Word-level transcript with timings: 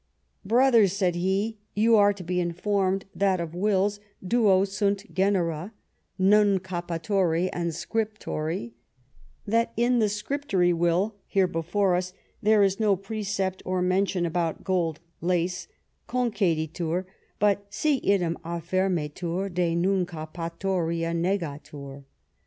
'Brothers/ 0.43 0.93
said 0.93 1.13
he, 1.13 1.59
* 1.67 1.75
you 1.75 1.95
are 1.95 2.11
to 2.11 2.23
be 2.23 2.37
informed^ 2.37 3.03
that 3.13 3.39
of 3.39 3.53
wills 3.53 3.99
duo 4.27 4.63
sunt 4.65 5.05
genera 5.13 5.73
nuncupatory 6.19 7.51
and 7.53 7.69
scriptory, 7.75 8.71
that 9.45 9.73
m 9.77 9.99
the 9.99 10.07
scriptory 10.09 10.73
will 10.73 11.13
here 11.27 11.45
before 11.45 11.93
us, 11.95 12.13
there 12.41 12.63
is 12.63 12.79
no 12.79 12.95
precept 12.95 13.61
or 13.63 13.83
mention 13.83 14.25
about 14.25 14.63
gold 14.63 14.99
lace, 15.21 15.67
conceditur: 16.09 17.05
but, 17.37 17.67
si 17.71 18.01
idem 18.03 18.37
affirmetur 18.43 19.53
de 19.53 19.75
nuncupatoria, 19.75 21.13
negatur. 21.13 22.05